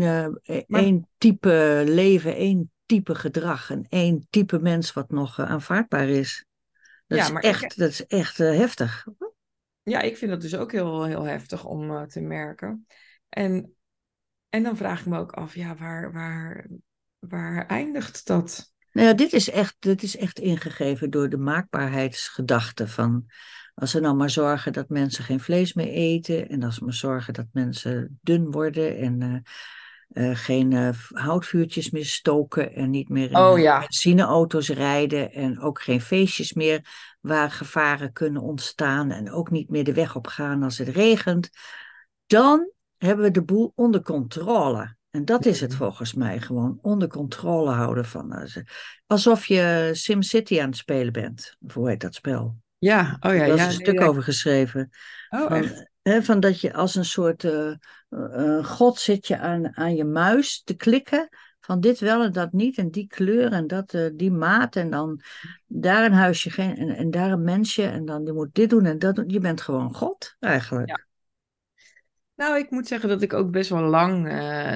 [0.68, 6.08] Maar- één type leven, één type gedrag en één type mens wat nog eh, aanvaardbaar
[6.08, 6.46] is.
[7.08, 9.06] Dat Ja, is maar ik- echt, dat is echt eh, heftig.
[9.84, 12.88] ja, ik vind dat dus ook heel, heel heftig om te merken.
[13.30, 13.76] En,
[14.50, 16.68] en dan vraag ik me ook af, ja, waar, waar,
[17.20, 18.74] waar eindigt dat?
[18.92, 23.26] Nou ja, dit is echt, dit is echt ingegeven door de maakbaarheidsgedachte van
[23.80, 26.94] als ze nou maar zorgen dat mensen geen vlees meer eten en als ze maar
[26.94, 33.10] zorgen dat mensen dun worden en eh, eh, geen eh, houtvuurtjes meer stoken en niet
[33.10, 33.80] meer in Oh ja.
[33.80, 36.86] benzineauto's rijden en ook geen feestjes meer
[37.22, 41.50] waar gevaren kunnen ontstaan en ook niet meer de weg op gaan als het regent,
[42.26, 44.98] dan hebben we de boel onder controle.
[45.10, 45.78] En dat is het Mhm.
[45.78, 48.50] volgens mij gewoon onder controle houden van.
[49.08, 51.56] Alsof je SimCity aan het spelen bent.
[51.60, 52.56] Of hoe heet dat spel?
[52.80, 53.66] Ja, oh ja, Daar is ja.
[53.66, 54.06] een stuk ja.
[54.06, 54.90] over geschreven.
[55.30, 55.90] Oh, van, echt?
[56.02, 57.74] hè, van dat je als een soort eh,
[58.10, 61.30] eh, god zit je aan, aan je muis te klikken.
[61.60, 62.78] Van dit wel en dat niet.
[62.78, 64.76] En die kleur en dat, eh, die maat.
[64.76, 65.22] En dan
[65.66, 67.86] daar een huisje geen, en, en daar een mensje.
[67.86, 69.30] En dan je moet dit doen en dat doen.
[69.30, 70.90] Je bent gewoon god eigenlijk.
[70.90, 71.08] Ja.
[72.36, 74.28] Nou, ik moet zeggen dat ik ook best wel lang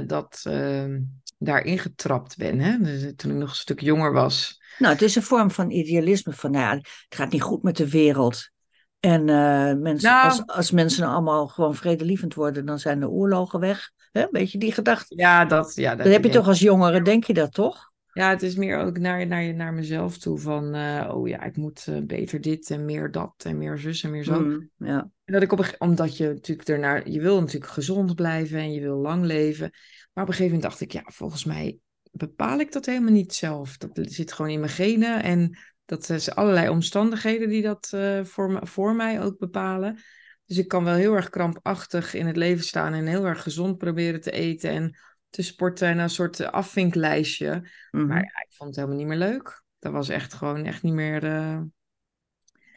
[0.08, 1.00] dat, ehm,
[1.44, 2.60] daarin getrapt ben.
[2.60, 2.78] Hè?
[2.78, 4.62] Dus, toen ik nog een stuk jonger was.
[4.78, 6.34] Nou, het is een vorm van idealisme.
[6.34, 8.52] Van nou ja, het gaat niet goed met de wereld.
[9.00, 10.26] En eh, mensen, Nou.
[10.26, 13.92] als, als mensen allemaal gewoon vredelievend worden, dan zijn de oorlogen weg.
[14.12, 14.26] Hè?
[14.32, 15.16] Weet je die gedachte?
[15.18, 17.92] Ja, dat, ja, dat Dat heb je toch als jongere, denk je dat toch?
[18.14, 21.58] Ja, het is meer ook naar, naar, naar mezelf toe van, eh, oh ja, ik
[21.58, 24.40] moet eh, beter dit en meer dat en meer zus en meer zo.
[24.40, 25.10] Mm, ja.
[25.24, 28.74] En dat ik op een, omdat je natuurlijk ernaar, je wil natuurlijk gezond blijven en
[28.74, 29.70] je wil lang leven.
[30.14, 31.78] Maar op een gegeven moment dacht ik, ja, volgens mij
[32.12, 33.78] bepaal ik dat helemaal niet zelf.
[33.78, 38.52] Dat zit gewoon in mijn genen en dat zijn allerlei omstandigheden die dat eh, voor,
[38.52, 40.00] me, voor mij ook bepalen.
[40.46, 43.78] Dus ik kan wel heel erg krampachtig in het leven staan en heel erg gezond
[43.78, 44.98] proberen te eten en
[45.34, 47.70] te sporten en een soort afvinklijstje.
[47.92, 48.08] mhm.
[48.08, 49.64] Maar ja, ik vond het helemaal niet meer leuk.
[49.80, 51.24] Dat was echt gewoon echt niet meer.
[51.24, 51.60] eh,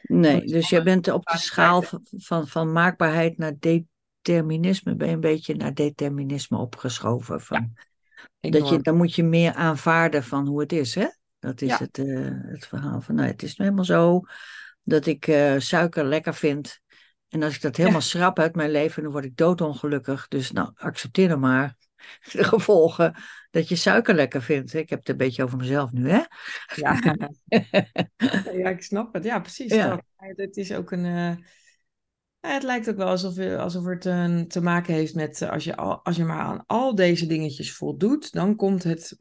[0.01, 5.13] Nee, dus je bent op de schaal van, van, van maakbaarheid naar determinisme, ben je
[5.13, 7.41] een beetje naar determinisme opgeschoven.
[7.41, 7.73] Van,
[8.39, 11.07] dat je, dan moet je meer aanvaarden van hoe het is, hè?
[11.39, 11.77] Dat is Ja.
[11.77, 14.21] het, eh, het verhaal van, nou, het is nu helemaal zo
[14.83, 16.79] dat ik eh, suiker lekker vind.
[17.29, 20.27] En als ik dat helemaal schrap uit mijn leven, dan word ik doodongelukkig.
[20.27, 21.75] Dus nou, accepteer dan maar.
[22.31, 23.15] de gevolgen
[23.49, 24.73] dat je suiker lekker vindt.
[24.73, 26.21] Ik heb het een beetje over mezelf nu, hè?
[26.75, 26.99] Ja,
[28.61, 29.23] ja ik snap het.
[29.23, 29.73] Ja, precies.
[29.73, 30.01] Ja.
[30.15, 31.05] Het is ook een.
[31.05, 31.35] Uh...
[32.39, 36.03] Het lijkt ook wel alsof, alsof het een, te maken heeft met als je, al,
[36.03, 39.17] als je maar aan al deze dingetjes voldoet, dan komt het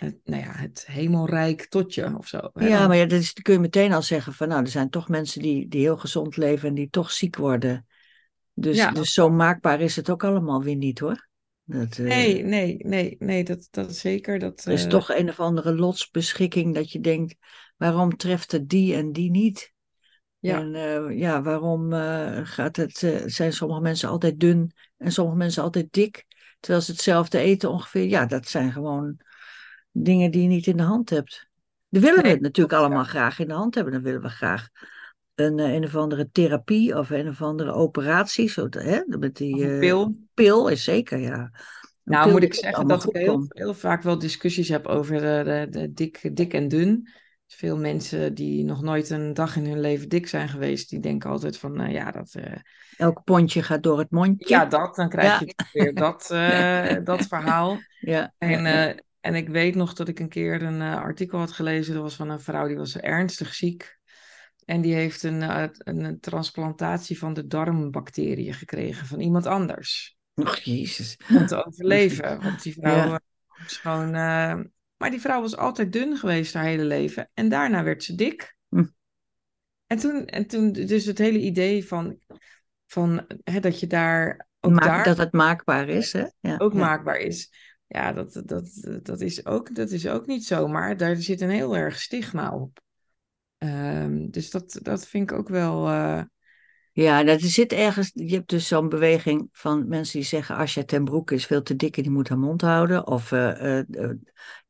[0.00, 2.50] het, nou ja, het hemelrijk tot je of zo.
[2.52, 2.66] Hè?
[2.66, 5.08] Ja, maar ja, dat is, kun je meteen al zeggen van nou, er zijn toch
[5.08, 7.86] mensen die, die heel gezond leven en die toch ziek worden.
[8.54, 11.28] Dus, ja, dus zo maakbaar is het ook allemaal weer niet hoor.
[11.68, 14.38] Dat, uh, nee, nee, nee, nee, dat, dat zeker.
[14.38, 17.34] Dat, er is uh, toch een of andere lotsbeschikking dat je denkt,
[17.76, 19.72] waarom treft het die en die niet?
[20.38, 20.58] Ja.
[20.58, 21.92] En uh, ja, waarom
[22.44, 26.24] gaat het, zijn sommige mensen altijd dun en sommige mensen altijd dik?
[26.60, 28.04] Terwijl ze hetzelfde eten ongeveer.
[28.04, 29.20] Ja, dat zijn gewoon
[29.90, 31.48] dingen die je niet in de hand hebt.
[31.88, 33.92] Dan willen we het natuurlijk allemaal graag in de hand hebben.
[33.92, 34.68] Dan willen we graag
[35.36, 38.50] een, een of andere therapie of een of andere operatie.
[38.50, 39.00] Zo, hè?
[39.06, 40.14] Met die, uh, pil.
[40.34, 41.38] Pil is zeker, ja.
[41.40, 45.42] Een nou, moet ik zeggen dat ik heel, heel, vaak wel discussies heb over de,
[45.44, 47.08] de, de dik, dik en dun.
[47.46, 51.30] Veel mensen die nog nooit een dag in hun leven dik zijn geweest, die denken
[51.30, 52.34] altijd van, uh, ja, dat...
[52.38, 52.44] Uh...
[52.96, 54.48] Elk pondje gaat door het mondje.
[54.48, 54.94] Ja, dat.
[54.96, 56.26] Dan krijg je weer dat,
[57.04, 57.78] dat verhaal.
[58.00, 58.34] Ja.
[58.38, 59.04] En.
[59.26, 61.94] En ik weet nog dat ik een keer een uh, artikel had gelezen.
[61.94, 63.98] Dat was van een vrouw die was ernstig ziek.
[64.66, 70.16] En die heeft een, uh, een transplantatie van de darmbacteriën gekregen van iemand anders.
[70.34, 71.18] Och, jezus.
[71.28, 72.42] Om te overleven.
[72.42, 73.20] Want die vrouw ja.
[73.62, 74.06] was gewoon...
[74.06, 74.60] Uh,
[74.96, 77.30] maar die vrouw was altijd dun geweest haar hele leven.
[77.34, 78.56] En daarna werd ze dik.
[78.68, 78.84] Hm.
[79.86, 82.18] En, toen, en toen dus het hele idee van,
[82.86, 84.46] van hè, dat je daar...
[84.60, 86.26] Ook Maak, daar dat het maakbaar is, hè?
[86.40, 87.52] Ja, ook maakbaar is.
[87.86, 91.50] Ja, dat, dat, dat, is ook, dat is ook niet zo, maar daar zit een
[91.50, 92.80] heel erg stigma op.
[93.58, 95.88] Um, dus dat, dat vind ik ook wel.
[95.88, 96.22] Uh...
[96.92, 98.10] Ja, dat zit ergens.
[98.14, 101.76] Je hebt dus zo'n beweging van mensen die zeggen: Asja ten Broek is veel te
[101.76, 103.06] dik en die moet haar mond houden.
[103.06, 104.10] Of uh, uh,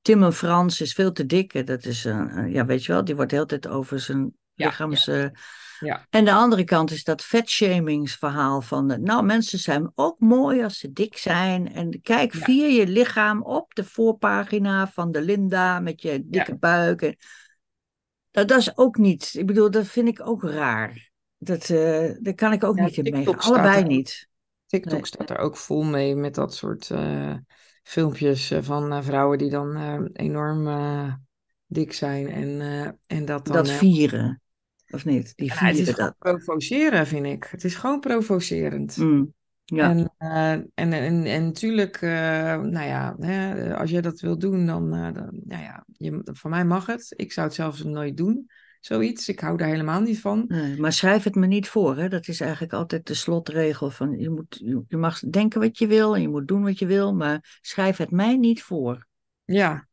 [0.02, 1.66] Tim en Frans is veel te dik.
[1.66, 2.02] Dat is,
[2.48, 5.04] ja, weet je wel, die wordt de hele tijd over zijn ja, lichaams.
[5.04, 5.32] Ja.
[5.80, 6.06] Ja.
[6.10, 10.78] En de andere kant is dat vetshamings-verhaal van, de, nou mensen zijn ook mooi als
[10.78, 11.72] ze dik zijn.
[11.72, 17.02] En kijk, vier je lichaam op de voorpagina van de Linda met je dikke buik.
[17.02, 17.16] En,
[18.36, 21.10] dat, dat, is ook niet, ik bedoel, dat vind ik ook raar.
[21.38, 23.38] Dat, uh, daar kan ik ook niet in meegaan.
[23.38, 24.28] Allebei er, niet.
[24.66, 25.06] TikTok nee.
[25.06, 27.34] staat er ook vol mee met dat soort uh,
[27.82, 30.68] filmpjes van uh, vrouwen die dan enorm
[31.66, 32.28] dik zijn.
[32.28, 32.60] En,
[33.06, 33.54] en dat dan...
[33.54, 34.40] Dat vieren.
[34.90, 35.32] Of niet?
[35.36, 36.14] Die ja, het is dat.
[36.18, 37.48] provoceren, vind ik.
[37.50, 38.96] Het is gewoon provocerend.
[38.96, 39.34] Mm,
[39.74, 39.90] ja.
[39.90, 42.10] En, uh, en, en, en natuurlijk, uh,
[42.60, 46.50] nou ja, hè, als jij dat wil doen, dan, uh, dan nou ja, je, van
[46.50, 47.12] mij mag het.
[47.16, 48.50] Ik zou het zelfs nooit doen,
[48.80, 49.28] zoiets.
[49.28, 50.44] Ik hou daar helemaal niet van.
[50.48, 52.08] Nee, maar schrijf het me niet voor, hè.
[52.08, 56.14] Dat is eigenlijk altijd de slotregel van, je, moet, je mag denken wat je wil
[56.14, 59.06] en je moet doen wat je wil, maar schrijf het mij niet voor.
[59.44, 59.88] Ja,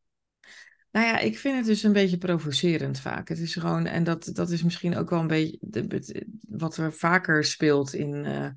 [0.94, 3.28] nou ja, ik vind het dus een beetje provocerend vaak.
[3.28, 6.92] Het is gewoon, en dat, dat is misschien ook wel een beetje de, wat er
[6.92, 8.48] vaker speelt in, uh,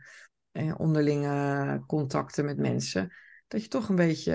[0.58, 3.14] in, onderlinge contacten met mensen.
[3.48, 4.32] Dat je toch een beetje,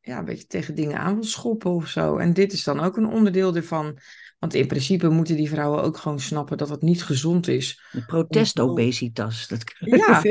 [0.00, 2.16] ja, een beetje tegen dingen aan wil schoppen of zo.
[2.16, 3.98] En dit is dan ook een onderdeel ervan.
[4.38, 7.82] Want in principe moeten die vrouwen ook gewoon snappen dat het niet gezond is.
[8.06, 9.48] Protestobesitas.
[9.48, 9.64] Dat...
[9.78, 10.22] Ja,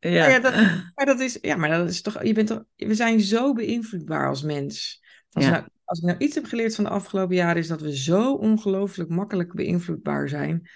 [0.00, 0.28] ja.
[0.28, 0.54] ja dat,
[0.94, 4.28] maar dat is, ja, maar dat is toch, je bent toch, we zijn zo beïnvloedbaar
[4.28, 5.02] als mens.
[5.30, 5.50] Als, ja.
[5.50, 8.34] nou, als ik nou iets heb geleerd van de afgelopen jaren, is dat we zo
[8.34, 10.68] ongelooflijk makkelijk beïnvloedbaar zijn.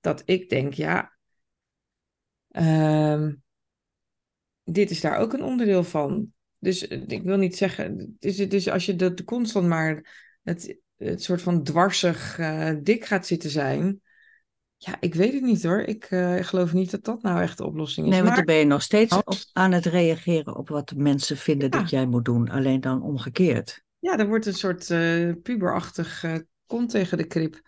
[0.00, 1.17] Dat ik denk, ja,
[2.48, 3.42] um,
[4.64, 6.32] dit is daar ook een onderdeel van.
[6.58, 11.42] Dus ik wil niet zeggen, dus, dus als je dat constant maar het, het soort
[11.42, 14.00] van dwarsig uh, dik gaat zitten zijn.
[14.76, 15.80] Ja, ik weet het niet hoor.
[15.80, 18.12] Ik uh, geloof niet dat dat nou echt de oplossing is.
[18.12, 21.70] Nee, want dan ben je nog steeds op, aan het reageren op wat mensen vinden
[21.70, 21.78] ja.
[21.78, 22.48] dat jij moet doen.
[22.48, 23.82] Alleen dan omgekeerd.
[23.98, 26.24] Ja, er wordt een soort uh, puberachtig
[26.66, 27.60] kont tegen de krip.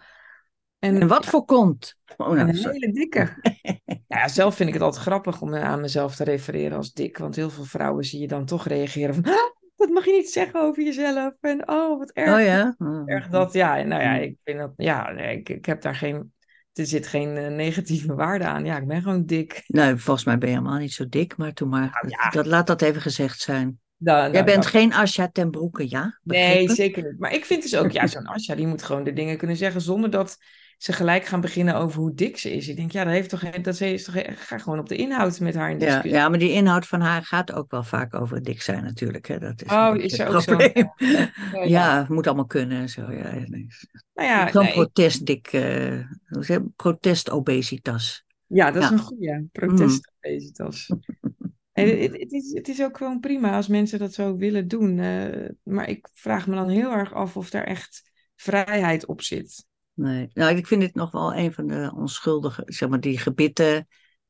[0.80, 1.96] En, en wat ja, voor kont?
[2.16, 3.38] Oh, nou, een hele dikke.
[3.84, 7.18] nou ja, zelf vind ik het altijd grappig om aan mezelf te refereren als dik.
[7.18, 9.24] Want heel veel vrouwen zie je dan toch reageren van...
[9.24, 11.34] Ah, dat mag je niet zeggen over jezelf.
[11.40, 12.34] En oh, wat erg.
[12.34, 12.74] Oh ja?
[12.78, 13.02] Oh.
[13.04, 13.82] Erg dat, ja.
[13.82, 14.72] Nou ja, ik vind dat...
[14.76, 16.32] Ja, ik, ik heb daar geen...
[16.72, 18.64] Er zit geen uh, negatieve waarde aan.
[18.64, 19.62] Ja, ik ben gewoon dik.
[19.66, 21.36] Nee, volgens mij ben je helemaal niet zo dik.
[21.36, 21.98] Maar toen maar...
[22.02, 22.30] Nou, ja.
[22.30, 23.80] dat, laat dat even gezegd zijn.
[23.96, 26.18] Nou, nou, Jij bent geen Asja ten Broeke, ja?
[26.22, 27.18] Nee, zeker niet.
[27.18, 29.80] Maar ik vind dus ook, ja, zo'n Asja, die moet gewoon de dingen kunnen zeggen
[29.80, 30.38] zonder dat
[30.80, 32.68] ze gelijk gaan beginnen over hoe dik ze is.
[32.68, 35.54] Ik denk, ja, dat heeft toch, dat is toch, ga gewoon op de inhoud met
[35.54, 36.10] haar in discussie.
[36.10, 39.28] Ja, ja, maar die inhoud van haar gaat ook wel vaak over dik zijn natuurlijk.
[39.28, 39.38] Hè?
[39.38, 40.72] Dat is oh, is het ook probleem.
[40.74, 41.06] Zo?
[41.06, 41.64] Ja, ja.
[41.64, 43.00] ja, het moet allemaal kunnen en zo.
[43.12, 44.72] Ja, nou ja, Zo'n nee.
[44.72, 48.24] protestdik, uh, zeg protestobesitas.
[48.46, 50.88] Ja, dat is een goede protestobesitas.
[50.88, 51.00] Mm.
[51.72, 54.98] Nee, het, het is, het is ook gewoon prima als mensen dat zo willen doen.
[54.98, 58.02] eh, maar ik vraag me dan heel erg af of daar echt
[58.34, 59.68] vrijheid op zit.
[60.00, 63.88] Nee, nou, ik vind dit nog wel een van de onschuldige, zeg maar, die gebitten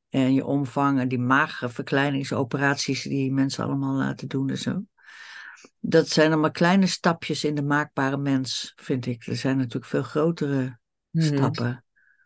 [0.08, 4.82] en je omvang en die maagverkleiningsoperaties die mensen allemaal laten doen en zo.
[5.80, 9.26] Dat zijn allemaal kleine stapjes in de maakbare mens, vind ik.
[9.26, 10.78] Er zijn natuurlijk veel grotere
[11.10, 11.26] Mhm.
[11.26, 11.84] stappen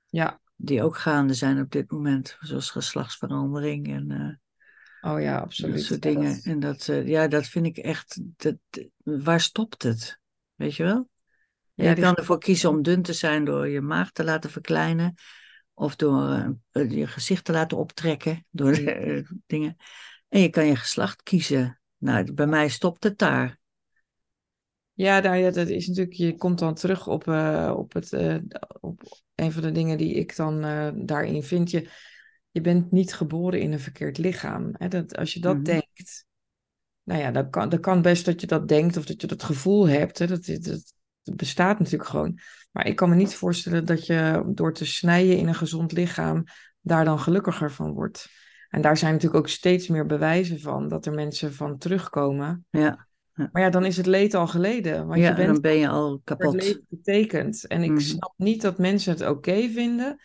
[0.09, 5.43] Ja, die ook gaande zijn op dit moment, zoals geslachtsverandering en eh, oh ja, dat
[5.43, 5.81] absoluut.
[5.83, 6.35] soort Ja, dingen.
[6.35, 8.57] dat- En dat, eh, ja, dat vind ik echt, dat,
[9.03, 10.19] waar stopt het?
[10.55, 11.09] Weet je wel?
[11.75, 14.51] Ja, je die- kan ervoor kiezen om dun te zijn door je maag te laten
[14.51, 15.15] verkleinen.
[15.75, 16.29] Of door
[16.73, 18.47] eh, je gezicht te laten optrekken.
[18.51, 19.77] Door eh, dingen.
[20.29, 21.81] En je kan je geslacht kiezen.
[21.99, 23.59] Nou, bij mij stopt het daar.
[24.93, 28.13] Ja, nou ja, dat is natuurlijk, je komt dan terug op, eh, op, het,
[28.81, 30.61] op een van de dingen die ik dan
[31.07, 31.71] daarin vind.
[31.71, 31.89] Je,
[32.51, 34.71] je bent niet geboren in een verkeerd lichaam.
[34.73, 34.89] Hè?
[34.89, 35.65] Dat, als je dat Mhm.
[35.65, 36.27] denkt,
[37.03, 39.43] nou ja, dan kan, dan kan best dat je dat denkt of dat je dat
[39.43, 40.19] gevoel hebt.
[40.19, 40.27] Hè?
[40.27, 40.95] Dat, dat,
[41.35, 42.39] bestaat natuurlijk gewoon.
[42.73, 46.45] Maar ik kan me niet voorstellen dat je door te snijden in een gezond lichaam
[46.81, 48.27] daar dan gelukkiger van wordt.
[48.69, 52.67] En daar zijn natuurlijk ook steeds meer bewijzen van dat er mensen van terugkomen.
[52.71, 55.07] Ja, Maar ja, dan is het leed al geleden.
[55.07, 56.55] Want ja je bent dan ben je al voor het kapot.
[56.55, 57.67] leven betekent.
[57.67, 58.01] En ik Mhm.
[58.01, 60.21] snap niet dat mensen het oké vinden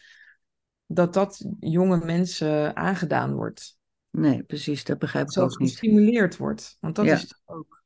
[0.86, 3.78] dat dat jonge mensen aangedaan wordt.
[4.12, 4.84] Nee, precies.
[4.84, 5.70] Dat begrijp ik ook niet.
[5.70, 6.78] gestimuleerd wordt.
[6.80, 7.14] Want dat Ja.
[7.14, 7.79] is het ook.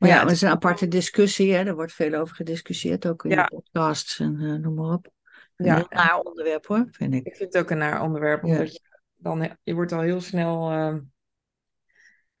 [0.00, 1.52] Maar ja, het is een aparte discussie.
[1.52, 1.64] Hè?
[1.64, 3.06] Er wordt veel over gediscussieerd.
[3.06, 5.10] Ook in de podcasts en eh, noem maar op.
[5.56, 5.86] Een Ja.
[5.90, 7.26] naar onderwerp hoor, vind ik.
[7.26, 8.80] Ik vind het ook een naar onderwerp, omdat je
[9.16, 10.96] dan je wordt al heel snel eh,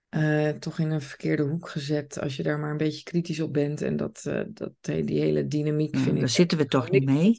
[0.08, 3.52] eh, toch in een verkeerde hoek gezet als je daar maar een beetje kritisch op
[3.52, 3.82] bent.
[3.82, 7.38] En dat, eh, dat die hele dynamiek vind daar ik zitten we toch niet mee?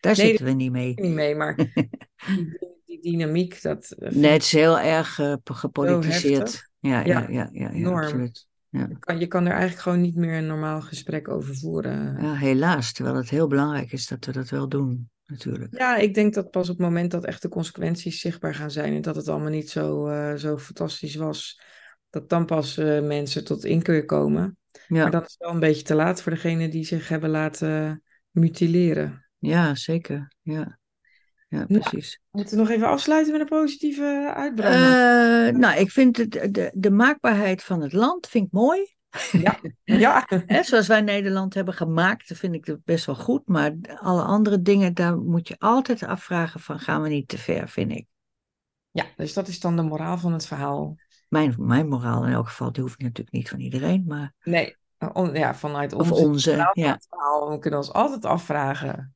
[0.00, 0.92] Daar Nee, zitten we niet mee.
[0.94, 1.56] niet mee, maar
[2.26, 5.14] die, die dynamiek, dat Nee, het is heel erg
[5.44, 6.66] gepolitiseerd.
[6.80, 8.02] Ja, ja, Ja, ja, ja, ja, enorm.
[8.02, 8.47] absoluut.
[8.70, 8.86] Ja.
[8.88, 12.22] Je kan, je kan er eigenlijk gewoon niet meer een normaal gesprek over voeren.
[12.22, 12.92] ja, helaas.
[12.92, 15.78] Terwijl het heel belangrijk is dat we dat wel doen, natuurlijk.
[15.78, 18.94] Ja, ik denk dat pas op het moment dat echt de consequenties zichtbaar gaan zijn
[18.94, 21.60] en dat het allemaal niet zo, eh, zo fantastisch was,
[22.10, 24.56] dat dan pas eh, mensen tot inkeer komen.
[24.88, 27.30] Maar Ja, dan is het wel een beetje te laat voor degenen die zich hebben
[27.30, 29.26] laten mutileren.
[29.38, 30.32] ja zeker.
[30.40, 30.78] Ja,
[31.48, 32.20] ja Nou, precies.
[32.30, 34.72] Moeten we nog even afsluiten met een positieve uitbraak?
[34.72, 38.96] Eh, nou, ik vind het, de, de maakbaarheid van het land vind ik mooi.
[39.32, 40.26] ja, ja.
[40.62, 43.48] Zoals wij Nederland hebben gemaakt, vind ik het best wel goed.
[43.48, 47.68] Maar alle andere dingen, daar moet je altijd afvragen van, gaan we niet te ver,
[47.68, 48.06] vind ik.
[48.90, 50.96] ja, dus dat is dan de moraal van het verhaal.
[51.28, 54.34] Mijn, mijn moraal in elk geval, die hoeft natuurlijk niet van iedereen, maar...
[54.42, 56.98] Nee, eh, on- ja, vanuit Of onze ja.
[57.08, 57.50] verhaal.
[57.50, 59.14] We kunnen ons altijd afvragen.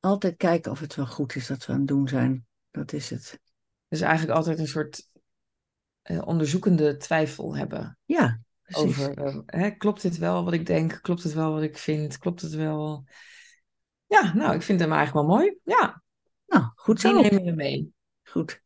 [0.00, 2.46] Altijd kijken of het wel goed is dat we aan het doen zijn.
[2.70, 3.40] Dat is het.
[3.88, 5.08] Dus eigenlijk altijd een soort
[6.02, 7.98] eh, onderzoekende twijfel hebben.
[8.04, 8.84] Ja, precies.
[8.84, 10.98] Over, eh, hè, klopt dit wel wat ik denk?
[11.02, 12.18] Klopt het wel wat ik vind?
[12.18, 13.04] Klopt het wel?
[14.06, 15.58] Ja, nou, ik vind hem eigenlijk wel mooi.
[15.64, 16.02] Ja,
[16.46, 17.20] Nou, goed die zo.
[17.20, 17.92] nemen we mee.
[18.22, 18.62] Goed.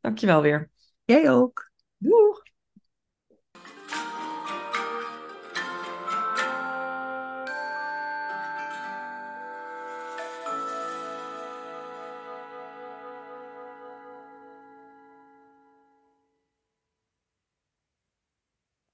[0.00, 0.70] Dankjewel weer.
[1.04, 1.70] Jij ook.
[1.96, 2.41] Doeg!